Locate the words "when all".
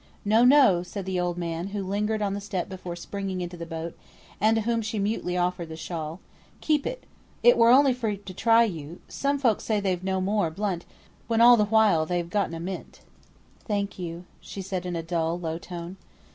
11.27-11.55